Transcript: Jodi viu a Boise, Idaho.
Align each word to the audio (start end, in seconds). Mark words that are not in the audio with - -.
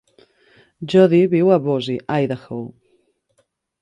Jodi 0.93 1.19
viu 1.35 1.53
a 1.55 1.59
Boise, 1.67 1.99
Idaho. 2.25 2.61